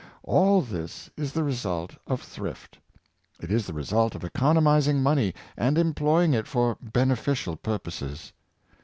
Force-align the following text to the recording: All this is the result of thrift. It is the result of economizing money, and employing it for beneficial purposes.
All 0.23 0.63
this 0.63 1.11
is 1.15 1.31
the 1.33 1.43
result 1.43 1.93
of 2.07 2.23
thrift. 2.23 2.79
It 3.39 3.51
is 3.51 3.67
the 3.67 3.73
result 3.73 4.15
of 4.15 4.23
economizing 4.23 5.03
money, 5.03 5.35
and 5.55 5.77
employing 5.77 6.33
it 6.33 6.47
for 6.47 6.75
beneficial 6.81 7.55
purposes. 7.55 8.33